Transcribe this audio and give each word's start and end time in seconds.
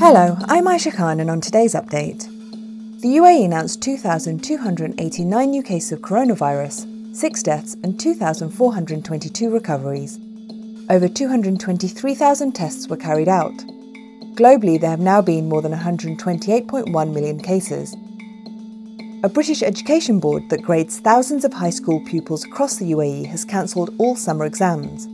Hello, 0.00 0.38
I'm 0.44 0.66
Aisha 0.66 0.94
Khan, 0.94 1.18
and 1.18 1.28
on 1.28 1.40
today's 1.40 1.74
update, 1.74 2.22
the 3.00 3.16
UAE 3.16 3.44
announced 3.44 3.82
2,289 3.82 5.50
new 5.50 5.60
cases 5.60 5.90
of 5.90 6.02
coronavirus, 6.02 7.16
6 7.16 7.42
deaths, 7.42 7.76
and 7.82 7.98
2,422 7.98 9.50
recoveries. 9.50 10.20
Over 10.88 11.08
223,000 11.08 12.52
tests 12.52 12.86
were 12.86 12.96
carried 12.96 13.26
out. 13.26 13.52
Globally, 14.36 14.80
there 14.80 14.90
have 14.90 15.00
now 15.00 15.20
been 15.20 15.48
more 15.48 15.62
than 15.62 15.72
128.1 15.72 17.12
million 17.12 17.40
cases. 17.40 17.96
A 19.24 19.28
British 19.28 19.64
education 19.64 20.20
board 20.20 20.48
that 20.50 20.62
grades 20.62 21.00
thousands 21.00 21.44
of 21.44 21.52
high 21.52 21.70
school 21.70 22.00
pupils 22.06 22.44
across 22.44 22.76
the 22.76 22.92
UAE 22.92 23.26
has 23.26 23.44
cancelled 23.44 23.92
all 23.98 24.14
summer 24.14 24.44
exams. 24.44 25.08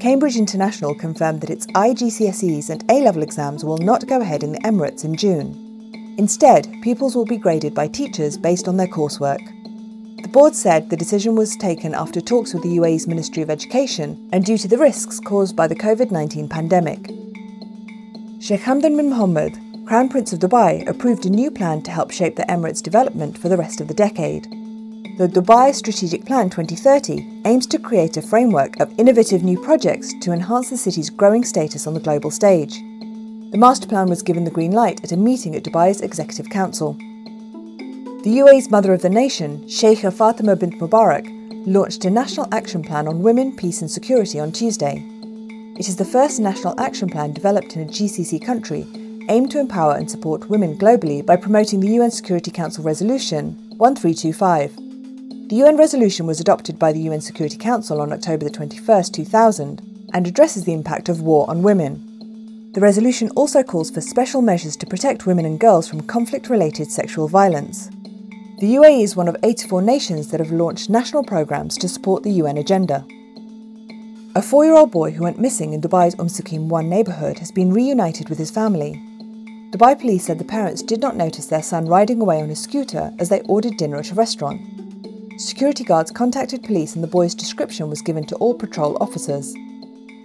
Cambridge 0.00 0.36
International 0.36 0.94
confirmed 0.94 1.40
that 1.40 1.50
its 1.50 1.66
IGCSEs 1.68 2.70
and 2.70 2.84
A 2.88 3.02
level 3.02 3.22
exams 3.22 3.64
will 3.64 3.78
not 3.78 4.06
go 4.06 4.20
ahead 4.20 4.44
in 4.44 4.52
the 4.52 4.60
Emirates 4.60 5.04
in 5.04 5.16
June. 5.16 6.14
Instead, 6.18 6.72
pupils 6.82 7.16
will 7.16 7.24
be 7.24 7.36
graded 7.36 7.74
by 7.74 7.88
teachers 7.88 8.38
based 8.38 8.68
on 8.68 8.76
their 8.76 8.86
coursework. 8.86 9.44
The 10.22 10.28
board 10.28 10.54
said 10.54 10.88
the 10.88 10.96
decision 10.96 11.34
was 11.34 11.56
taken 11.56 11.94
after 11.94 12.20
talks 12.20 12.54
with 12.54 12.62
the 12.62 12.76
UAE's 12.76 13.08
Ministry 13.08 13.42
of 13.42 13.50
Education 13.50 14.28
and 14.32 14.44
due 14.44 14.58
to 14.58 14.68
the 14.68 14.78
risks 14.78 15.18
caused 15.18 15.56
by 15.56 15.66
the 15.66 15.76
COVID 15.76 16.12
19 16.12 16.48
pandemic. 16.48 17.10
Sheikh 18.40 18.60
Hamdan 18.60 18.96
bin 18.96 19.10
Mohammed, 19.10 19.58
Crown 19.86 20.08
Prince 20.08 20.32
of 20.32 20.38
Dubai, 20.38 20.88
approved 20.88 21.26
a 21.26 21.30
new 21.30 21.50
plan 21.50 21.82
to 21.82 21.90
help 21.90 22.12
shape 22.12 22.36
the 22.36 22.42
Emirates' 22.44 22.82
development 22.82 23.36
for 23.36 23.48
the 23.48 23.56
rest 23.56 23.80
of 23.80 23.88
the 23.88 23.94
decade. 23.94 24.46
The 25.18 25.26
Dubai 25.26 25.74
Strategic 25.74 26.24
Plan 26.24 26.48
2030 26.48 27.42
aims 27.44 27.66
to 27.66 27.78
create 27.80 28.16
a 28.16 28.22
framework 28.22 28.78
of 28.78 28.96
innovative 29.00 29.42
new 29.42 29.60
projects 29.60 30.14
to 30.20 30.30
enhance 30.30 30.70
the 30.70 30.76
city's 30.76 31.10
growing 31.10 31.42
status 31.42 31.88
on 31.88 31.94
the 31.94 31.98
global 31.98 32.30
stage. 32.30 32.74
The 33.50 33.58
master 33.58 33.88
plan 33.88 34.08
was 34.08 34.22
given 34.22 34.44
the 34.44 34.52
green 34.52 34.70
light 34.70 35.02
at 35.02 35.10
a 35.10 35.16
meeting 35.16 35.56
at 35.56 35.64
Dubai's 35.64 36.02
Executive 36.02 36.48
Council. 36.48 36.92
The 38.22 38.38
UAE's 38.38 38.70
Mother 38.70 38.92
of 38.92 39.02
the 39.02 39.10
Nation, 39.10 39.64
Sheikha 39.64 40.12
Fatima 40.12 40.54
bint 40.54 40.78
Mubarak, 40.78 41.26
launched 41.66 42.04
a 42.04 42.10
national 42.10 42.46
action 42.54 42.84
plan 42.84 43.08
on 43.08 43.20
women, 43.20 43.56
peace 43.56 43.80
and 43.80 43.90
security 43.90 44.38
on 44.38 44.52
Tuesday. 44.52 45.04
It 45.76 45.88
is 45.88 45.96
the 45.96 46.04
first 46.04 46.38
national 46.38 46.78
action 46.78 47.10
plan 47.10 47.32
developed 47.32 47.74
in 47.74 47.82
a 47.82 47.90
GCC 47.90 48.40
country 48.40 48.86
aimed 49.28 49.50
to 49.50 49.58
empower 49.58 49.96
and 49.96 50.08
support 50.08 50.48
women 50.48 50.78
globally 50.78 51.26
by 51.26 51.34
promoting 51.34 51.80
the 51.80 51.94
UN 51.94 52.12
Security 52.12 52.52
Council 52.52 52.84
Resolution 52.84 53.56
1325. 53.78 54.87
The 55.48 55.56
UN 55.56 55.78
resolution 55.78 56.26
was 56.26 56.40
adopted 56.40 56.78
by 56.78 56.92
the 56.92 57.00
UN 57.00 57.22
Security 57.22 57.56
Council 57.56 58.02
on 58.02 58.12
October 58.12 58.50
21, 58.50 59.04
2000, 59.04 60.10
and 60.12 60.26
addresses 60.26 60.64
the 60.64 60.74
impact 60.74 61.08
of 61.08 61.22
war 61.22 61.48
on 61.48 61.62
women. 61.62 62.70
The 62.74 62.82
resolution 62.82 63.30
also 63.30 63.62
calls 63.62 63.90
for 63.90 64.02
special 64.02 64.42
measures 64.42 64.76
to 64.76 64.86
protect 64.86 65.24
women 65.24 65.46
and 65.46 65.58
girls 65.58 65.88
from 65.88 66.02
conflict 66.02 66.50
related 66.50 66.92
sexual 66.92 67.28
violence. 67.28 67.86
The 68.60 68.74
UAE 68.74 69.02
is 69.02 69.16
one 69.16 69.26
of 69.26 69.38
84 69.42 69.80
nations 69.80 70.30
that 70.30 70.40
have 70.40 70.52
launched 70.52 70.90
national 70.90 71.24
programs 71.24 71.78
to 71.78 71.88
support 71.88 72.24
the 72.24 72.42
UN 72.42 72.58
agenda. 72.58 73.06
A 74.34 74.42
four 74.42 74.66
year 74.66 74.76
old 74.76 74.90
boy 74.90 75.12
who 75.12 75.22
went 75.22 75.40
missing 75.40 75.72
in 75.72 75.80
Dubai's 75.80 76.14
Umm 76.18 76.28
Suqeim 76.28 76.68
1 76.68 76.90
neighbourhood 76.90 77.38
has 77.38 77.50
been 77.50 77.72
reunited 77.72 78.28
with 78.28 78.38
his 78.38 78.50
family. 78.50 79.00
Dubai 79.70 79.98
police 79.98 80.26
said 80.26 80.38
the 80.38 80.44
parents 80.44 80.82
did 80.82 81.00
not 81.00 81.16
notice 81.16 81.46
their 81.46 81.62
son 81.62 81.86
riding 81.86 82.20
away 82.20 82.42
on 82.42 82.50
a 82.50 82.54
scooter 82.54 83.14
as 83.18 83.30
they 83.30 83.40
ordered 83.48 83.78
dinner 83.78 83.96
at 83.96 84.10
a 84.10 84.14
restaurant. 84.14 84.60
Security 85.38 85.84
guards 85.84 86.10
contacted 86.10 86.64
police 86.64 86.96
and 86.96 87.04
the 87.04 87.08
boy's 87.08 87.32
description 87.32 87.88
was 87.88 88.02
given 88.02 88.26
to 88.26 88.34
all 88.36 88.54
patrol 88.54 89.00
officers. 89.00 89.54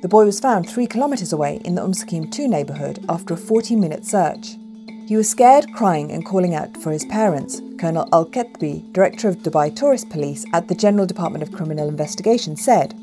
The 0.01 0.07
boy 0.09 0.25
was 0.25 0.39
found 0.39 0.67
three 0.67 0.87
kilometres 0.87 1.31
away 1.31 1.61
in 1.63 1.75
the 1.75 1.83
Suqeim 1.83 2.31
2 2.31 2.47
neighbourhood 2.47 3.05
after 3.07 3.35
a 3.35 3.37
40 3.37 3.75
minute 3.75 4.07
search. 4.07 4.57
He 5.05 5.15
was 5.15 5.29
scared, 5.29 5.71
crying, 5.75 6.11
and 6.11 6.25
calling 6.25 6.55
out 6.55 6.75
for 6.77 6.91
his 6.91 7.05
parents, 7.05 7.61
Colonel 7.77 8.09
Al 8.11 8.25
Ketbi, 8.25 8.91
Director 8.91 9.29
of 9.29 9.37
Dubai 9.37 9.75
Tourist 9.75 10.09
Police 10.09 10.45
at 10.51 10.67
the 10.67 10.73
General 10.73 11.05
Department 11.05 11.43
of 11.43 11.51
Criminal 11.51 11.87
Investigation, 11.87 12.55
said. 12.55 12.95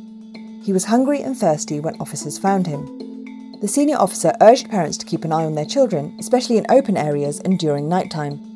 He 0.64 0.72
was 0.72 0.86
hungry 0.86 1.22
and 1.22 1.38
thirsty 1.38 1.78
when 1.78 2.00
officers 2.00 2.38
found 2.38 2.66
him. 2.66 3.60
The 3.60 3.68
senior 3.68 3.98
officer 3.98 4.32
urged 4.40 4.68
parents 4.68 4.96
to 4.98 5.06
keep 5.06 5.24
an 5.24 5.32
eye 5.32 5.44
on 5.44 5.54
their 5.54 5.64
children, 5.64 6.16
especially 6.18 6.58
in 6.58 6.66
open 6.70 6.96
areas 6.96 7.38
and 7.38 7.56
during 7.56 7.88
nighttime. 7.88 8.49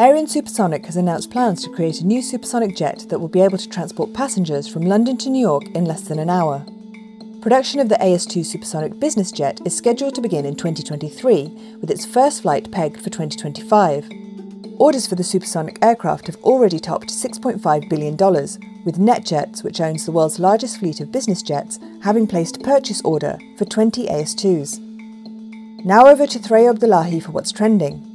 Aerion 0.00 0.26
Supersonic 0.26 0.86
has 0.86 0.96
announced 0.96 1.30
plans 1.30 1.62
to 1.62 1.68
create 1.68 2.00
a 2.00 2.06
new 2.06 2.22
supersonic 2.22 2.74
jet 2.74 3.04
that 3.10 3.18
will 3.18 3.28
be 3.28 3.42
able 3.42 3.58
to 3.58 3.68
transport 3.68 4.14
passengers 4.14 4.66
from 4.66 4.86
London 4.86 5.18
to 5.18 5.28
New 5.28 5.42
York 5.42 5.64
in 5.74 5.84
less 5.84 6.00
than 6.08 6.18
an 6.18 6.30
hour. 6.30 6.64
Production 7.42 7.80
of 7.80 7.90
the 7.90 7.96
AS2 7.96 8.46
supersonic 8.46 8.98
business 8.98 9.30
jet 9.30 9.60
is 9.66 9.76
scheduled 9.76 10.14
to 10.14 10.22
begin 10.22 10.46
in 10.46 10.56
2023, 10.56 11.76
with 11.82 11.90
its 11.90 12.06
first 12.06 12.40
flight 12.40 12.70
pegged 12.70 12.96
for 12.96 13.10
2025. 13.10 14.08
Orders 14.78 15.06
for 15.06 15.16
the 15.16 15.22
supersonic 15.22 15.76
aircraft 15.84 16.28
have 16.28 16.36
already 16.36 16.78
topped 16.78 17.10
$6.5 17.10 17.90
billion, 17.90 18.16
with 18.86 18.96
NetJets, 18.96 19.62
which 19.62 19.82
owns 19.82 20.06
the 20.06 20.12
world's 20.12 20.38
largest 20.38 20.78
fleet 20.78 21.00
of 21.00 21.12
business 21.12 21.42
jets, 21.42 21.78
having 22.00 22.26
placed 22.26 22.56
a 22.56 22.60
purchase 22.60 23.02
order 23.02 23.38
for 23.58 23.66
20 23.66 24.06
AS2s. 24.06 25.84
Now 25.84 26.06
over 26.06 26.26
to 26.26 26.38
Thray 26.38 26.66
Abdullahi 26.66 27.20
for 27.20 27.32
what's 27.32 27.52
trending. 27.52 28.09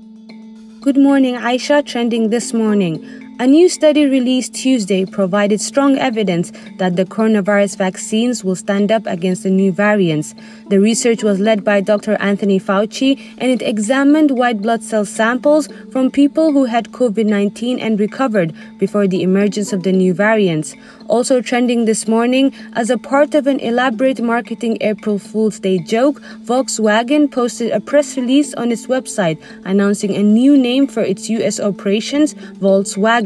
Good 0.85 0.97
morning, 0.97 1.34
Aisha. 1.34 1.84
Trending 1.84 2.29
this 2.29 2.53
morning. 2.53 3.00
A 3.38 3.46
new 3.46 3.68
study 3.68 4.06
released 4.06 4.53
Tuesday 4.53 5.06
provided 5.06 5.59
strong 5.59 5.97
evidence 5.97 6.53
that 6.78 6.96
the 6.96 7.03
coronavirus 7.03 7.75
vaccines 7.75 8.46
will 8.46 8.56
stand 8.56 8.94
up 8.94 9.06
against 9.06 9.44
the 9.44 9.50
new 9.50 9.73
variants. 9.73 10.34
The 10.69 10.79
research 10.79 11.22
was 11.22 11.41
led 11.41 11.66
by 11.66 11.81
Dr. 11.81 12.13
Anthony 12.22 12.62
Fauci 12.62 13.19
and 13.38 13.51
it 13.51 13.62
examined 13.62 14.31
white 14.31 14.62
blood 14.62 14.84
cell 14.84 15.03
samples 15.03 15.68
from 15.91 16.12
people 16.12 16.53
who 16.53 16.63
had 16.63 16.94
COVID 16.94 17.25
19 17.25 17.78
and 17.78 18.00
recovered 18.00 18.53
before 18.79 19.06
the 19.06 19.22
emergence 19.22 19.73
of 19.73 19.84
the 19.84 19.91
new 19.91 20.13
variants. 20.13 20.73
Also 21.09 21.41
trending 21.41 21.84
this 21.84 22.07
morning, 22.07 22.53
as 22.73 22.90
a 22.90 22.97
part 22.97 23.35
of 23.35 23.47
an 23.47 23.59
elaborate 23.59 24.22
marketing 24.22 24.78
April 24.79 25.19
Fool's 25.19 25.59
Day 25.59 25.78
joke, 25.78 26.22
Volkswagen 26.46 27.29
posted 27.29 27.72
a 27.72 27.81
press 27.81 28.16
release 28.16 28.53
on 28.53 28.72
its 28.72 28.88
website 28.88 29.44
announcing 29.66 30.16
a 30.16 30.23
new 30.23 30.57
name 30.57 30.88
for 30.88 31.02
its 31.02 31.29
US 31.29 31.59
operations, 31.59 32.34
Voltswagen. 32.34 33.25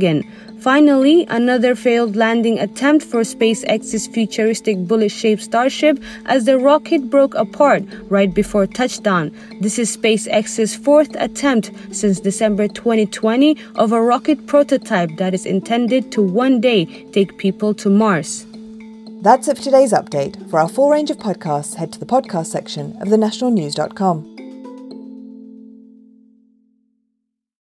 Finally, 0.59 1.25
another 1.29 1.73
failed 1.73 2.17
landing 2.17 2.59
attempt 2.59 3.05
for 3.05 3.21
SpaceX's 3.21 4.07
futuristic 4.07 4.77
bullet 4.87 5.09
shaped 5.09 5.41
Starship 5.41 5.97
as 6.25 6.43
the 6.45 6.57
rocket 6.57 7.09
broke 7.09 7.33
apart 7.35 7.83
right 8.09 8.33
before 8.33 8.67
touchdown. 8.67 9.31
This 9.61 9.79
is 9.79 9.95
SpaceX's 9.95 10.75
fourth 10.75 11.15
attempt 11.15 11.71
since 11.91 12.19
December 12.19 12.67
2020 12.67 13.57
of 13.75 13.93
a 13.93 14.01
rocket 14.01 14.47
prototype 14.47 15.15
that 15.17 15.33
is 15.33 15.45
intended 15.45 16.11
to 16.11 16.21
one 16.21 16.59
day 16.59 16.85
take 17.13 17.37
people 17.37 17.73
to 17.75 17.89
Mars. 17.89 18.45
That's 19.21 19.47
it 19.47 19.57
for 19.57 19.63
today's 19.63 19.93
update. 19.93 20.49
For 20.49 20.59
our 20.59 20.69
full 20.69 20.89
range 20.89 21.09
of 21.09 21.17
podcasts, 21.17 21.75
head 21.75 21.93
to 21.93 21.99
the 21.99 22.05
podcast 22.05 22.47
section 22.47 22.97
of 23.01 23.07
thenationalnews.com. 23.07 24.38